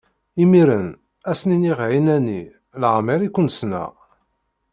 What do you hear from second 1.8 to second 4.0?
ɛinani: Leɛmeṛ i ken-ssneɣ!